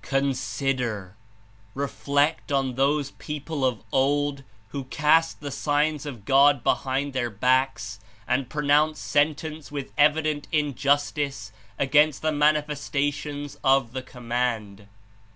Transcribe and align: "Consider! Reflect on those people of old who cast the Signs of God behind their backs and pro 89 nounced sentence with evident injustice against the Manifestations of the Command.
"Consider! 0.00 1.16
Reflect 1.74 2.52
on 2.52 2.76
those 2.76 3.10
people 3.18 3.64
of 3.64 3.82
old 3.90 4.44
who 4.68 4.84
cast 4.84 5.40
the 5.40 5.50
Signs 5.50 6.06
of 6.06 6.24
God 6.24 6.62
behind 6.62 7.14
their 7.14 7.30
backs 7.30 7.98
and 8.28 8.48
pro 8.48 8.62
89 8.62 8.90
nounced 8.92 8.96
sentence 8.98 9.72
with 9.72 9.92
evident 9.98 10.46
injustice 10.52 11.50
against 11.80 12.22
the 12.22 12.30
Manifestations 12.30 13.56
of 13.64 13.90
the 13.92 14.02
Command. 14.02 14.86